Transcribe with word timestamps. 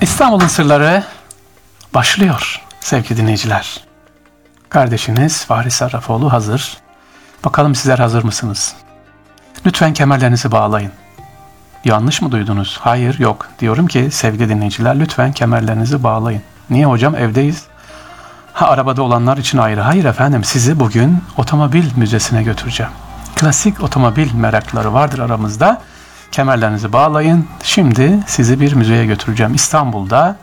İstanbul'un 0.00 0.46
sırları 0.46 1.04
başlıyor 1.94 2.60
sevgili 2.80 3.16
dinleyiciler. 3.16 3.80
Kardeşiniz 4.68 5.44
Fahri 5.44 5.70
Sarrafoğlu 5.70 6.32
hazır. 6.32 6.76
Bakalım 7.44 7.74
sizler 7.74 7.98
hazır 7.98 8.24
mısınız? 8.24 8.74
Lütfen 9.66 9.92
kemerlerinizi 9.92 10.52
bağlayın. 10.52 10.92
Yanlış 11.84 12.22
mı 12.22 12.32
duydunuz? 12.32 12.78
Hayır, 12.80 13.18
yok. 13.18 13.48
Diyorum 13.58 13.86
ki 13.86 14.08
sevgili 14.10 14.48
dinleyiciler 14.48 15.00
lütfen 15.00 15.32
kemerlerinizi 15.32 16.02
bağlayın. 16.02 16.42
Niye 16.70 16.86
hocam 16.86 17.14
evdeyiz? 17.14 17.64
Ha 18.52 18.66
arabada 18.66 19.02
olanlar 19.02 19.36
için 19.36 19.58
ayrı. 19.58 19.80
Hayır 19.80 20.04
efendim 20.04 20.44
sizi 20.44 20.80
bugün 20.80 21.18
otomobil 21.36 21.84
müzesine 21.96 22.42
götüreceğim. 22.42 22.92
Klasik 23.36 23.82
otomobil 23.82 24.34
merakları 24.34 24.94
vardır 24.94 25.18
aramızda. 25.18 25.82
Kemerlerinizi 26.32 26.92
bağlayın. 26.92 27.46
Şimdi 27.62 28.18
sizi 28.26 28.60
bir 28.60 28.72
müzeye 28.72 29.06
götüreceğim. 29.06 29.54
İstanbul'da 29.54 30.36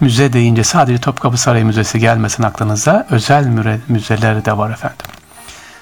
müze 0.00 0.32
deyince 0.32 0.64
sadece 0.64 0.98
Topkapı 0.98 1.36
Sarayı 1.36 1.66
Müzesi 1.66 1.98
gelmesin 1.98 2.42
aklınıza. 2.42 3.06
Özel 3.10 3.46
müze, 3.46 3.80
müzeleri 3.88 4.44
de 4.44 4.58
var 4.58 4.70
efendim. 4.70 5.06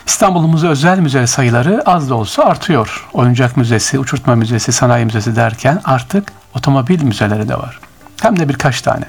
İstanbul'umuzda 0.07 0.69
özel 0.69 0.99
müze 0.99 1.27
sayıları 1.27 1.83
az 1.87 2.11
da 2.11 2.15
olsa 2.15 2.43
artıyor. 2.43 3.09
Oyuncak 3.13 3.57
müzesi, 3.57 3.99
uçurtma 3.99 4.35
müzesi, 4.35 4.73
sanayi 4.73 5.05
müzesi 5.05 5.37
derken 5.37 5.81
artık 5.85 6.33
otomobil 6.55 7.03
müzeleri 7.03 7.49
de 7.49 7.59
var. 7.59 7.81
Hem 8.23 8.39
de 8.39 8.49
birkaç 8.49 8.83
tane. 8.83 9.05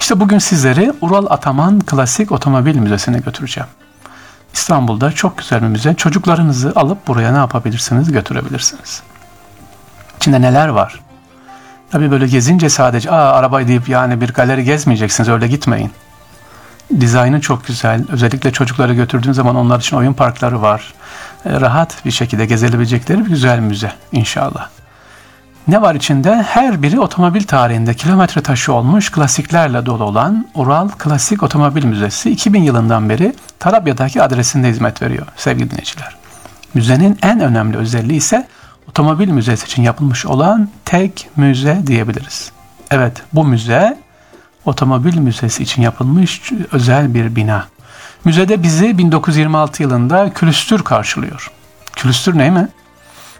İşte 0.00 0.20
bugün 0.20 0.38
sizleri 0.38 0.92
Ural 1.00 1.26
Ataman 1.30 1.80
Klasik 1.80 2.32
Otomobil 2.32 2.76
Müzesi'ne 2.76 3.18
götüreceğim. 3.18 3.68
İstanbul'da 4.52 5.12
çok 5.12 5.38
güzel 5.38 5.62
bir 5.62 5.66
müze. 5.66 5.94
Çocuklarınızı 5.94 6.72
alıp 6.76 7.06
buraya 7.06 7.32
ne 7.32 7.38
yapabilirsiniz? 7.38 8.12
Götürebilirsiniz. 8.12 9.02
İçinde 10.18 10.40
neler 10.40 10.68
var? 10.68 11.00
Tabii 11.90 12.10
böyle 12.10 12.26
gezince 12.26 12.68
sadece 12.68 13.10
aa 13.10 13.32
arabayı 13.32 13.68
deyip 13.68 13.88
yani 13.88 14.20
bir 14.20 14.32
galeri 14.32 14.64
gezmeyeceksiniz 14.64 15.28
öyle 15.28 15.48
gitmeyin. 15.48 15.90
Dizaynı 17.00 17.40
çok 17.40 17.66
güzel. 17.66 18.04
Özellikle 18.08 18.52
çocukları 18.52 18.94
götürdüğün 18.94 19.32
zaman 19.32 19.56
onlar 19.56 19.78
için 19.80 19.96
oyun 19.96 20.12
parkları 20.12 20.62
var. 20.62 20.94
E, 21.44 21.60
rahat 21.60 22.04
bir 22.04 22.10
şekilde 22.10 22.46
gezilebilecekleri 22.46 23.24
bir 23.24 23.30
güzel 23.30 23.58
müze 23.58 23.92
inşallah. 24.12 24.68
Ne 25.68 25.82
var 25.82 25.94
içinde? 25.94 26.42
Her 26.42 26.82
biri 26.82 27.00
otomobil 27.00 27.42
tarihinde 27.42 27.94
kilometre 27.94 28.40
taşı 28.42 28.72
olmuş 28.72 29.12
klasiklerle 29.12 29.86
dolu 29.86 30.04
olan 30.04 30.48
Ural 30.54 30.88
Klasik 30.88 31.42
Otomobil 31.42 31.84
Müzesi 31.84 32.30
2000 32.30 32.62
yılından 32.62 33.08
beri 33.08 33.34
Tarabya'daki 33.58 34.22
adresinde 34.22 34.68
hizmet 34.68 35.02
veriyor 35.02 35.26
sevgili 35.36 35.70
dinleyiciler. 35.70 36.16
Müzenin 36.74 37.18
en 37.22 37.40
önemli 37.40 37.76
özelliği 37.76 38.18
ise 38.18 38.48
otomobil 38.88 39.28
müzesi 39.28 39.66
için 39.66 39.82
yapılmış 39.82 40.26
olan 40.26 40.68
tek 40.84 41.28
müze 41.36 41.82
diyebiliriz. 41.86 42.52
Evet 42.90 43.22
bu 43.32 43.44
müze 43.44 43.98
otomobil 44.64 45.18
müzesi 45.18 45.62
için 45.62 45.82
yapılmış 45.82 46.52
özel 46.72 47.14
bir 47.14 47.36
bina. 47.36 47.64
Müzede 48.24 48.62
bizi 48.62 48.98
1926 48.98 49.82
yılında 49.82 50.32
külüstür 50.32 50.82
karşılıyor. 50.82 51.50
Külüstür 51.92 52.38
ne 52.38 52.50
mi? 52.50 52.68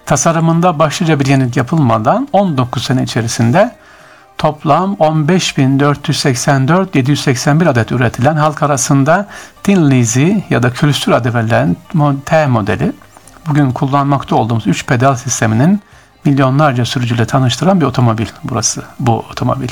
Tasarımında 0.06 0.78
başlıca 0.78 1.20
bir 1.20 1.26
yenilik 1.26 1.56
yapılmadan 1.56 2.28
19 2.32 2.84
sene 2.84 3.02
içerisinde 3.02 3.76
toplam 4.38 4.94
15.484-781 4.94 7.68
adet 7.68 7.92
üretilen 7.92 8.36
halk 8.36 8.62
arasında 8.62 9.28
Tin 9.62 9.90
Lizzy 9.90 10.32
ya 10.50 10.62
da 10.62 10.72
külüstür 10.72 11.12
adı 11.12 11.34
verilen 11.34 11.76
T 12.24 12.46
modeli 12.46 12.92
bugün 13.48 13.70
kullanmakta 13.70 14.36
olduğumuz 14.36 14.66
3 14.66 14.86
pedal 14.86 15.16
sisteminin 15.16 15.80
milyonlarca 16.24 16.84
sürücüyle 16.84 17.26
tanıştıran 17.26 17.80
bir 17.80 17.86
otomobil 17.86 18.26
burası 18.44 18.82
bu 19.00 19.12
otomobil. 19.12 19.68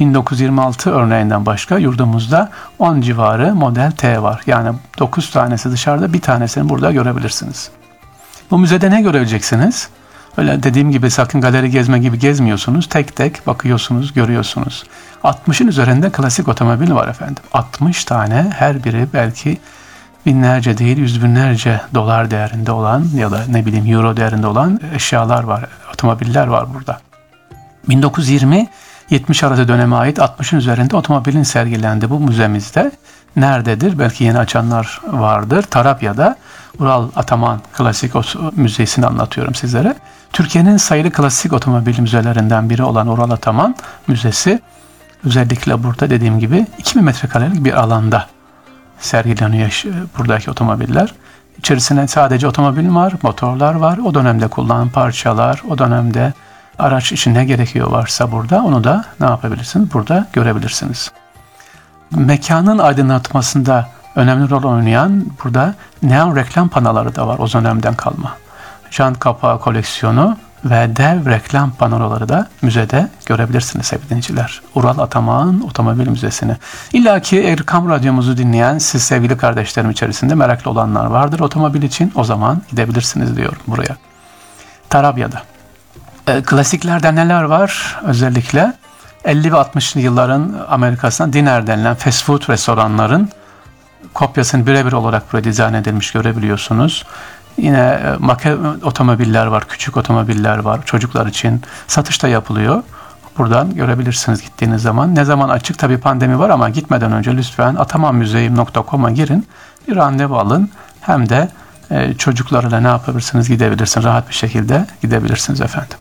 1926 0.00 0.90
örneğinden 0.90 1.46
başka 1.46 1.78
yurdumuzda 1.78 2.50
10 2.78 3.00
civarı 3.00 3.54
model 3.54 3.90
T 3.90 4.22
var. 4.22 4.42
Yani 4.46 4.76
9 4.98 5.30
tanesi 5.30 5.72
dışarıda 5.72 6.12
bir 6.12 6.20
tanesini 6.20 6.68
burada 6.68 6.92
görebilirsiniz. 6.92 7.70
Bu 8.50 8.58
müzede 8.58 8.90
ne 8.90 9.02
görebileceksiniz? 9.02 9.88
Öyle 10.36 10.62
dediğim 10.62 10.90
gibi 10.90 11.10
sakın 11.10 11.40
galeri 11.40 11.70
gezme 11.70 11.98
gibi 11.98 12.18
gezmiyorsunuz. 12.18 12.88
Tek 12.88 13.16
tek 13.16 13.46
bakıyorsunuz, 13.46 14.12
görüyorsunuz. 14.12 14.84
60'ın 15.24 15.68
üzerinde 15.68 16.10
klasik 16.10 16.48
otomobil 16.48 16.90
var 16.90 17.08
efendim. 17.08 17.42
60 17.52 18.04
tane 18.04 18.52
her 18.58 18.84
biri 18.84 19.06
belki 19.12 19.58
binlerce 20.28 20.78
değil 20.78 20.98
yüz 20.98 21.22
binlerce 21.22 21.80
dolar 21.94 22.30
değerinde 22.30 22.72
olan 22.72 23.04
ya 23.14 23.30
da 23.30 23.40
ne 23.48 23.66
bileyim 23.66 23.92
euro 23.92 24.16
değerinde 24.16 24.46
olan 24.46 24.80
eşyalar 24.94 25.42
var, 25.42 25.64
otomobiller 25.94 26.46
var 26.46 26.74
burada. 26.74 27.00
1920 27.88 28.66
70 29.10 29.44
arası 29.44 29.68
döneme 29.68 29.96
ait 29.96 30.18
60'ın 30.18 30.58
üzerinde 30.58 30.96
otomobilin 30.96 31.42
sergilendi 31.42 32.10
bu 32.10 32.20
müzemizde. 32.20 32.92
Nerededir? 33.36 33.98
Belki 33.98 34.24
yeni 34.24 34.38
açanlar 34.38 35.00
vardır. 35.06 35.62
Tarabya'da 35.62 36.36
Ural 36.78 37.08
Ataman 37.16 37.60
Klasik 37.76 38.12
Müzesi'ni 38.56 39.06
anlatıyorum 39.06 39.54
sizlere. 39.54 39.94
Türkiye'nin 40.32 40.76
sayılı 40.76 41.10
klasik 41.10 41.52
otomobil 41.52 42.00
müzelerinden 42.00 42.70
biri 42.70 42.82
olan 42.82 43.08
Ural 43.08 43.30
Ataman 43.30 43.74
Müzesi 44.08 44.60
özellikle 45.24 45.82
burada 45.82 46.10
dediğim 46.10 46.38
gibi 46.38 46.66
2000 46.78 47.04
metrekarelik 47.04 47.64
bir 47.64 47.72
alanda 47.72 48.26
sergileniyor 49.00 49.82
buradaki 50.18 50.50
otomobiller. 50.50 51.14
İçerisinde 51.58 52.08
sadece 52.08 52.46
otomobil 52.46 52.94
var, 52.94 53.12
motorlar 53.22 53.74
var. 53.74 53.98
O 53.98 54.14
dönemde 54.14 54.48
kullanılan 54.48 54.88
parçalar, 54.88 55.62
o 55.70 55.78
dönemde 55.78 56.32
araç 56.78 57.12
için 57.12 57.34
ne 57.34 57.44
gerekiyor 57.44 57.90
varsa 57.90 58.32
burada 58.32 58.64
onu 58.64 58.84
da 58.84 59.04
ne 59.20 59.26
yapabilirsiniz? 59.26 59.92
Burada 59.92 60.26
görebilirsiniz. 60.32 61.12
Mekanın 62.10 62.78
aydınlatmasında 62.78 63.88
önemli 64.16 64.50
rol 64.50 64.62
oynayan 64.62 65.24
burada 65.44 65.74
neon 66.02 66.36
reklam 66.36 66.68
panoları 66.68 67.16
da 67.16 67.26
var 67.26 67.38
o 67.38 67.52
dönemden 67.52 67.94
kalma. 67.94 68.32
Jant 68.90 69.18
kapağı 69.18 69.60
koleksiyonu 69.60 70.36
ve 70.64 70.96
dev 70.96 71.26
reklam 71.26 71.70
panoraları 71.70 72.28
da 72.28 72.46
müzede 72.62 73.08
görebilirsiniz 73.26 73.86
sevgili 73.86 74.08
dinleyiciler. 74.08 74.62
Ural 74.74 74.98
Ataman 74.98 75.60
Otomobil 75.66 76.08
Müzesi'ni. 76.08 76.56
İlla 76.92 77.20
ki 77.20 77.42
Erkam 77.42 77.88
Radyomuzu 77.88 78.36
dinleyen 78.36 78.78
siz 78.78 79.02
sevgili 79.02 79.36
kardeşlerim 79.36 79.90
içerisinde 79.90 80.34
meraklı 80.34 80.70
olanlar 80.70 81.06
vardır 81.06 81.40
otomobil 81.40 81.82
için. 81.82 82.12
O 82.14 82.24
zaman 82.24 82.62
gidebilirsiniz 82.70 83.36
diyorum 83.36 83.62
buraya. 83.66 83.96
Tarabya'da. 84.90 85.42
E, 86.26 86.42
klasiklerden 86.42 87.16
neler 87.16 87.42
var 87.42 87.96
özellikle? 88.02 88.72
50 89.24 89.52
ve 89.52 89.56
60'lı 89.56 90.00
yılların 90.00 90.66
Amerika'sında 90.68 91.32
diner 91.32 91.66
denilen 91.66 91.94
fast 91.94 92.24
food 92.24 92.48
restoranların 92.48 93.30
kopyasını 94.14 94.66
birebir 94.66 94.92
olarak 94.92 95.32
buraya 95.32 95.44
dizayn 95.44 95.74
edilmiş 95.74 96.12
görebiliyorsunuz. 96.12 97.04
Yine 97.58 97.78
e, 97.78 98.16
make 98.18 98.56
otomobiller 98.82 99.46
var, 99.46 99.68
küçük 99.68 99.96
otomobiller 99.96 100.58
var. 100.58 100.80
Çocuklar 100.84 101.26
için 101.26 101.62
satışta 101.86 102.28
yapılıyor. 102.28 102.82
Buradan 103.38 103.74
görebilirsiniz 103.74 104.42
gittiğiniz 104.42 104.82
zaman. 104.82 105.14
Ne 105.14 105.24
zaman 105.24 105.48
açık 105.48 105.78
tabi 105.78 105.98
pandemi 105.98 106.38
var 106.38 106.50
ama 106.50 106.68
gitmeden 106.70 107.12
önce 107.12 107.36
lütfen 107.36 107.74
atamanmüzeyim.com'a 107.74 109.10
girin. 109.10 109.46
Bir 109.88 109.96
randevu 109.96 110.38
alın. 110.38 110.70
Hem 111.00 111.28
de 111.28 111.48
e, 111.90 112.14
ne 112.82 112.88
yapabilirsiniz 112.88 113.48
gidebilirsiniz. 113.48 114.06
Rahat 114.06 114.28
bir 114.28 114.34
şekilde 114.34 114.86
gidebilirsiniz 115.02 115.60
efendim. 115.60 115.96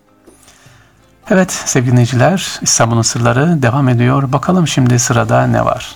Evet 1.30 1.52
sevgili 1.52 1.92
dinleyiciler 1.92 2.60
İstanbul'un 2.62 3.02
sırları 3.02 3.62
devam 3.62 3.90
ediyor. 3.90 4.32
Bakalım 4.32 4.68
şimdi 4.68 5.00
sırada 5.00 5.48
ne 5.48 5.66
var? 5.66 5.96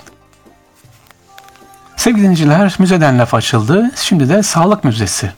Sevgili 1.96 2.22
dinleyiciler 2.22 2.76
müzeden 2.80 3.20
laf 3.20 3.34
açıldı. 3.34 3.92
Şimdi 3.96 4.30
de 4.30 4.44
sağlık 4.44 4.84
müzesi. 4.84 5.32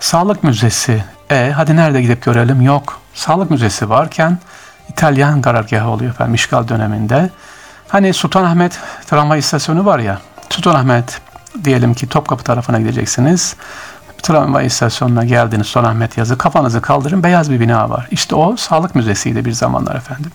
Sağlık 0.00 0.44
müzesi. 0.44 1.04
E 1.30 1.52
hadi 1.56 1.76
nerede 1.76 2.02
gidip 2.02 2.22
görelim? 2.22 2.62
Yok. 2.62 3.00
Sağlık 3.14 3.50
müzesi 3.50 3.90
varken 3.90 4.38
İtalyan 4.88 5.42
karargahı 5.42 5.88
oluyor 5.88 6.10
efendim 6.10 6.34
işgal 6.34 6.68
döneminde. 6.68 7.30
Hani 7.88 8.14
Sultanahmet 8.14 8.80
tramvay 9.06 9.38
istasyonu 9.38 9.84
var 9.84 9.98
ya. 9.98 10.18
Sultanahmet 10.50 11.20
diyelim 11.64 11.94
ki 11.94 12.08
Topkapı 12.08 12.44
tarafına 12.44 12.78
gideceksiniz. 12.78 13.56
Tramvay 14.22 14.66
istasyonuna 14.66 15.24
geldiniz 15.24 15.66
Sultanahmet 15.66 16.18
yazı 16.18 16.38
kafanızı 16.38 16.80
kaldırın 16.80 17.22
beyaz 17.22 17.50
bir 17.50 17.60
bina 17.60 17.90
var. 17.90 18.08
İşte 18.10 18.34
o 18.34 18.56
sağlık 18.56 18.94
müzesiydi 18.94 19.44
bir 19.44 19.52
zamanlar 19.52 19.96
efendim. 19.96 20.30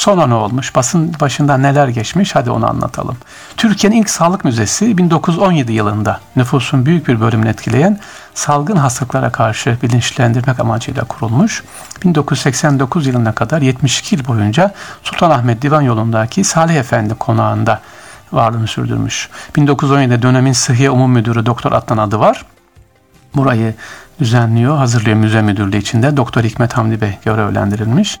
Sonra 0.00 0.26
ne 0.26 0.34
olmuş? 0.34 0.74
Basın 0.74 1.14
başından 1.20 1.62
neler 1.62 1.88
geçmiş? 1.88 2.34
Hadi 2.34 2.50
onu 2.50 2.70
anlatalım. 2.70 3.16
Türkiye'nin 3.56 3.96
ilk 3.96 4.10
sağlık 4.10 4.44
müzesi 4.44 4.98
1917 4.98 5.72
yılında 5.72 6.20
nüfusun 6.36 6.86
büyük 6.86 7.08
bir 7.08 7.20
bölümünü 7.20 7.48
etkileyen 7.48 8.00
salgın 8.34 8.76
hastalıklara 8.76 9.32
karşı 9.32 9.78
bilinçlendirmek 9.82 10.60
amacıyla 10.60 11.04
kurulmuş. 11.04 11.64
1989 12.04 13.06
yılına 13.06 13.32
kadar 13.32 13.62
72 13.62 14.14
yıl 14.14 14.26
boyunca 14.26 14.74
Sultanahmet 15.02 15.62
Divan 15.62 15.82
yolundaki 15.82 16.44
Salih 16.44 16.74
Efendi 16.74 17.14
konağında 17.14 17.80
varlığını 18.32 18.66
sürdürmüş. 18.66 19.28
1917 19.56 20.22
dönemin 20.22 20.52
Sıhhiye 20.52 20.90
Umum 20.90 21.12
Müdürü 21.12 21.46
Doktor 21.46 21.72
Adnan 21.72 21.98
adı 21.98 22.18
var. 22.18 22.46
Burayı 23.36 23.74
düzenliyor, 24.20 24.76
hazırlıyor 24.76 25.16
müze 25.16 25.42
müdürlüğü 25.42 25.76
içinde. 25.76 26.16
Doktor 26.16 26.44
Hikmet 26.44 26.72
Hamdi 26.72 27.00
Bey 27.00 27.18
görevlendirilmiş. 27.24 28.18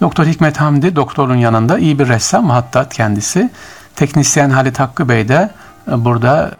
Doktor 0.00 0.26
Hikmet 0.26 0.60
Hamdi 0.60 0.96
doktorun 0.96 1.36
yanında 1.36 1.78
iyi 1.78 1.98
bir 1.98 2.08
ressam 2.08 2.50
hatta 2.50 2.88
kendisi. 2.88 3.50
Teknisyen 3.96 4.50
Halit 4.50 4.80
Hakkı 4.80 5.08
Bey 5.08 5.28
de 5.28 5.50
e, 5.88 6.04
burada 6.04 6.50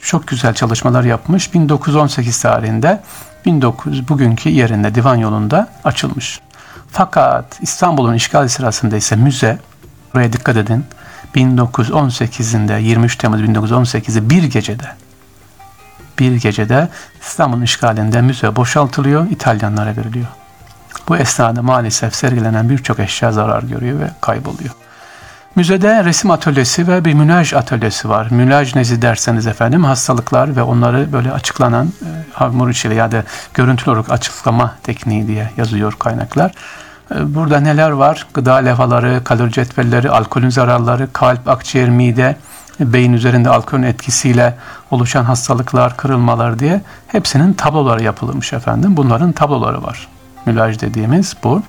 çok 0.00 0.26
güzel 0.26 0.54
çalışmalar 0.54 1.04
yapmış. 1.04 1.54
1918 1.54 2.40
tarihinde 2.40 3.02
19 3.46 4.08
bugünkü 4.08 4.48
yerinde 4.48 4.94
divan 4.94 5.16
yolunda 5.16 5.68
açılmış. 5.84 6.40
Fakat 6.88 7.58
İstanbul'un 7.62 8.14
işgali 8.14 8.48
sırasında 8.48 8.96
ise 8.96 9.16
müze, 9.16 9.58
buraya 10.14 10.32
dikkat 10.32 10.56
edin, 10.56 10.84
1918'inde 11.34 12.82
23 12.82 13.16
Temmuz 13.16 13.40
1918'de 13.40 14.30
bir 14.30 14.42
gecede 14.42 14.90
bir 16.20 16.32
gecede 16.32 16.88
İstanbul'un 17.20 17.62
işgalinde 17.62 18.22
müze 18.22 18.56
boşaltılıyor, 18.56 19.30
İtalyanlara 19.30 19.96
veriliyor. 19.96 20.26
Bu 21.08 21.16
esnada 21.16 21.62
maalesef 21.62 22.14
sergilenen 22.14 22.68
birçok 22.68 22.98
eşya 22.98 23.32
zarar 23.32 23.62
görüyor 23.62 24.00
ve 24.00 24.10
kayboluyor. 24.20 24.74
Müzede 25.56 26.04
resim 26.04 26.30
atölyesi 26.30 26.88
ve 26.88 27.04
bir 27.04 27.14
mülaj 27.14 27.54
atölyesi 27.54 28.08
var. 28.08 28.28
Mülaj 28.30 28.74
nezi 28.74 29.02
derseniz 29.02 29.46
efendim 29.46 29.84
hastalıklar 29.84 30.56
ve 30.56 30.62
onları 30.62 31.12
böyle 31.12 31.32
açıklanan 31.32 31.86
e, 31.86 32.08
hamur 32.32 32.68
işiyle 32.68 32.94
ya 32.94 33.12
da 33.12 33.24
görüntülü 33.54 33.90
olarak 33.90 34.10
açıklama 34.10 34.76
tekniği 34.82 35.26
diye 35.26 35.50
yazıyor 35.56 35.92
kaynaklar. 35.98 36.52
E, 37.14 37.34
burada 37.34 37.60
neler 37.60 37.90
var? 37.90 38.26
Gıda 38.34 38.54
levhaları, 38.54 39.24
kalori 39.24 39.52
cetvelleri, 39.52 40.10
alkolün 40.10 40.50
zararları, 40.50 41.12
kalp, 41.12 41.48
akciğer, 41.48 41.90
mide, 41.90 42.36
beyin 42.80 43.12
üzerinde 43.12 43.50
alkolün 43.50 43.82
etkisiyle 43.82 44.56
oluşan 44.90 45.24
hastalıklar, 45.24 45.96
kırılmalar 45.96 46.58
diye 46.58 46.80
hepsinin 47.06 47.52
tabloları 47.52 48.02
yapılmış 48.02 48.52
efendim. 48.52 48.96
Bunların 48.96 49.32
tabloları 49.32 49.82
var. 49.82 50.08
Mülaj 50.46 50.80
dediğimiz 50.80 51.36
bu. 51.44 51.62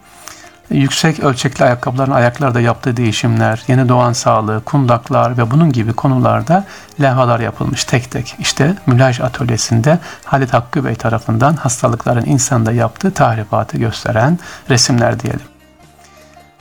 Yüksek 0.69 1.19
ölçekli 1.19 1.65
ayakkabıların 1.65 2.11
ayaklarda 2.11 2.61
yaptığı 2.61 2.97
değişimler, 2.97 3.63
yeni 3.67 3.89
doğan 3.89 4.13
sağlığı, 4.13 4.61
kundaklar 4.65 5.37
ve 5.37 5.51
bunun 5.51 5.71
gibi 5.71 5.93
konularda 5.93 6.65
levhalar 7.01 7.39
yapılmış 7.39 7.83
tek 7.83 8.11
tek. 8.11 8.35
İşte 8.39 8.75
Mülaj 8.85 9.19
Atölyesi'nde 9.19 9.99
Halit 10.25 10.53
Hakkı 10.53 10.85
Bey 10.85 10.95
tarafından 10.95 11.53
hastalıkların 11.53 12.25
insanda 12.25 12.71
yaptığı 12.71 13.11
tahribatı 13.11 13.77
gösteren 13.77 14.39
resimler 14.69 15.19
diyelim. 15.19 15.41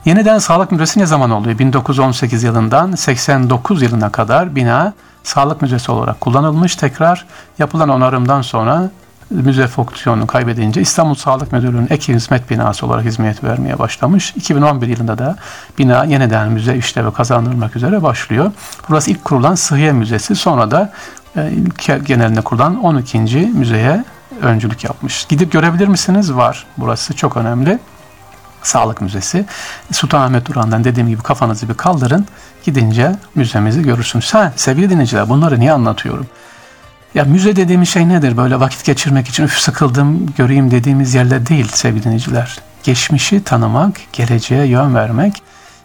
Yeniden 0.04 0.38
Sağlık 0.38 0.72
Müzesi 0.72 1.00
ne 1.00 1.06
zaman 1.06 1.30
oluyor? 1.30 1.58
1918 1.58 2.42
yılından 2.42 2.94
89 2.94 3.82
yılına 3.82 4.12
kadar 4.12 4.56
bina 4.56 4.92
Sağlık 5.22 5.62
Müzesi 5.62 5.92
olarak 5.92 6.20
kullanılmış. 6.20 6.76
Tekrar 6.76 7.26
yapılan 7.58 7.88
onarımdan 7.88 8.42
sonra 8.42 8.90
müze 9.30 9.66
fonksiyonunu 9.66 10.26
kaybedince 10.26 10.80
İstanbul 10.80 11.14
Sağlık 11.14 11.52
Müdürlüğü'nün 11.52 11.86
ek 11.90 12.14
hizmet 12.14 12.50
binası 12.50 12.86
olarak 12.86 13.04
hizmet 13.04 13.44
vermeye 13.44 13.78
başlamış. 13.78 14.32
2011 14.36 14.86
yılında 14.86 15.18
da 15.18 15.36
bina 15.78 16.04
yeniden 16.04 16.52
müze 16.52 16.76
işlevi 16.76 17.12
kazandırmak 17.12 17.76
üzere 17.76 18.02
başlıyor. 18.02 18.52
Burası 18.88 19.10
ilk 19.10 19.24
kurulan 19.24 19.54
Sıhhiye 19.54 19.92
Müzesi 19.92 20.36
sonra 20.36 20.70
da 20.70 20.92
e, 21.36 21.40
ülke 21.40 21.98
genelinde 21.98 22.40
kurulan 22.40 22.84
12. 22.84 23.18
müzeye 23.54 24.04
öncülük 24.42 24.84
yapmış. 24.84 25.24
Gidip 25.24 25.52
görebilir 25.52 25.88
misiniz? 25.88 26.34
Var. 26.34 26.66
Burası 26.76 27.16
çok 27.16 27.36
önemli. 27.36 27.78
Sağlık 28.62 29.00
Müzesi. 29.00 29.46
Sultanahmet 29.92 30.46
Duran'dan 30.48 30.84
dediğim 30.84 31.08
gibi 31.08 31.22
kafanızı 31.22 31.68
bir 31.68 31.74
kaldırın. 31.74 32.26
Gidince 32.64 33.16
müzemizi 33.34 33.82
görürsünüz. 33.82 34.34
Ha, 34.34 34.52
sevgili 34.56 34.90
dinleyiciler 34.90 35.28
bunları 35.28 35.60
niye 35.60 35.72
anlatıyorum? 35.72 36.26
Ya 37.14 37.24
müze 37.24 37.56
dediğimiz 37.56 37.88
şey 37.88 38.08
nedir? 38.08 38.36
Böyle 38.36 38.60
vakit 38.60 38.84
geçirmek 38.84 39.28
için 39.28 39.44
üf 39.44 39.58
sıkıldım 39.58 40.26
göreyim 40.36 40.70
dediğimiz 40.70 41.14
yerler 41.14 41.46
değil 41.46 41.68
sevgili 41.68 42.04
dinleyiciler. 42.04 42.58
Geçmişi 42.82 43.44
tanımak, 43.44 44.00
geleceğe 44.12 44.66
yön 44.66 44.94
vermek, 44.94 45.42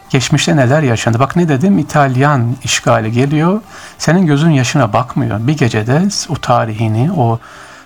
geçmişte 0.10 0.56
neler 0.56 0.82
yaşandı. 0.82 1.20
Bak 1.20 1.36
ne 1.36 1.50
dedim? 1.50 1.80
İtalyan 1.80 2.56
işgali 2.64 3.12
geliyor. 3.12 3.62
Senin 3.98 4.26
gözün 4.26 4.50
yaşına 4.50 4.94
bakmıyor. 4.94 5.48
Bir 5.48 5.58
gecede 5.58 6.02
o 6.30 6.36
tarihini, 6.36 7.12
o 7.12 7.40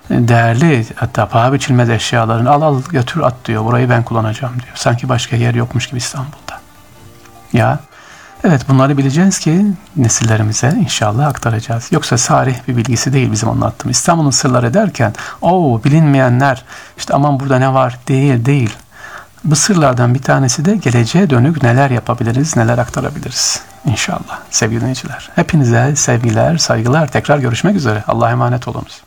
değerli 0.09 0.85
hatta 0.95 1.25
paha 1.25 1.53
biçilmez 1.53 1.89
eşyalarını 1.89 2.51
al 2.51 2.61
al 2.61 2.81
götür 2.89 3.21
at 3.21 3.35
diyor. 3.45 3.65
Burayı 3.65 3.89
ben 3.89 4.03
kullanacağım 4.03 4.53
diyor. 4.53 4.75
Sanki 4.75 5.09
başka 5.09 5.35
yer 5.35 5.53
yokmuş 5.53 5.87
gibi 5.87 5.97
İstanbul'da. 5.97 6.59
Ya 7.53 7.79
Evet 8.43 8.69
bunları 8.69 8.97
bileceğiz 8.97 9.39
ki 9.39 9.65
nesillerimize 9.95 10.69
inşallah 10.79 11.27
aktaracağız. 11.27 11.87
Yoksa 11.91 12.15
tarih 12.15 12.55
bir 12.67 12.77
bilgisi 12.77 13.13
değil 13.13 13.31
bizim 13.31 13.49
anlattığım. 13.49 13.91
İstanbul'un 13.91 14.31
sırları 14.31 14.73
derken 14.73 15.13
o 15.41 15.81
bilinmeyenler 15.83 16.63
işte 16.97 17.13
aman 17.13 17.39
burada 17.39 17.59
ne 17.59 17.73
var 17.73 17.99
değil 18.07 18.45
değil. 18.45 18.73
Bu 19.43 19.55
sırlardan 19.55 20.13
bir 20.13 20.21
tanesi 20.21 20.65
de 20.65 20.75
geleceğe 20.75 21.29
dönük 21.29 21.63
neler 21.63 21.89
yapabiliriz, 21.89 22.57
neler 22.57 22.77
aktarabiliriz. 22.77 23.61
İnşallah 23.85 24.39
sevgili 24.51 24.79
dinleyiciler. 24.79 25.29
Hepinize 25.35 25.95
sevgiler, 25.95 26.57
saygılar. 26.57 27.07
Tekrar 27.07 27.39
görüşmek 27.39 27.75
üzere. 27.75 28.03
Allah'a 28.07 28.31
emanet 28.31 28.67
olunuz. 28.67 29.01